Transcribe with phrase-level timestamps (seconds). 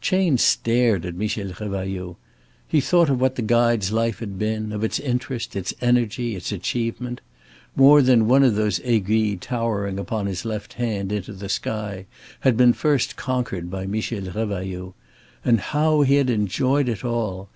[0.00, 2.16] Chayne stared at Michel Revailloud.
[2.66, 6.50] He thought of what the guide's life had been, of its interest, its energy, its
[6.50, 7.20] achievement.
[7.76, 12.06] More than one of those aiguilles towering upon his left hand, into the sky,
[12.40, 14.92] had been first conquered by Michel Revailloud.
[15.44, 17.48] And how he had enjoyed it all!